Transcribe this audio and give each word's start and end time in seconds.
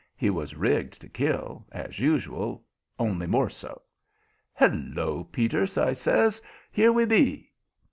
He 0.15 0.31
was 0.31 0.55
rigged 0.55 0.99
to 1.01 1.07
kill, 1.07 1.67
as 1.71 1.99
usual, 1.99 2.63
only 2.97 3.27
more 3.27 3.51
so. 3.51 3.83
"Hello, 4.55 5.25
Peter!" 5.31 5.67
I 5.77 5.93
says. 5.93 6.41
"Here 6.71 6.91
we 6.91 7.05
be." 7.05 7.51